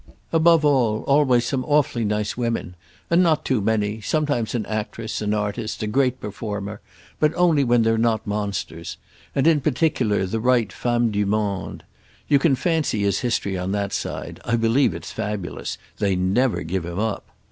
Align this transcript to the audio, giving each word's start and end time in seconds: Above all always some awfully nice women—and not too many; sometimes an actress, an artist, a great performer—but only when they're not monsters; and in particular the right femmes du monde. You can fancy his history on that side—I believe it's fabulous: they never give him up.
Above 0.33 0.65
all 0.65 1.01
always 1.03 1.45
some 1.45 1.63
awfully 1.65 2.03
nice 2.03 2.35
women—and 2.35 3.21
not 3.21 3.45
too 3.45 3.61
many; 3.61 4.01
sometimes 4.01 4.55
an 4.55 4.65
actress, 4.65 5.21
an 5.21 5.31
artist, 5.31 5.83
a 5.83 5.85
great 5.85 6.19
performer—but 6.19 7.31
only 7.35 7.63
when 7.63 7.83
they're 7.83 7.99
not 7.99 8.25
monsters; 8.25 8.97
and 9.35 9.45
in 9.45 9.61
particular 9.61 10.25
the 10.25 10.39
right 10.39 10.73
femmes 10.73 11.13
du 11.13 11.23
monde. 11.23 11.83
You 12.27 12.39
can 12.39 12.55
fancy 12.55 13.03
his 13.03 13.19
history 13.19 13.55
on 13.59 13.73
that 13.73 13.93
side—I 13.93 14.55
believe 14.55 14.95
it's 14.95 15.11
fabulous: 15.11 15.77
they 15.99 16.15
never 16.15 16.63
give 16.63 16.83
him 16.83 16.97
up. 16.97 17.27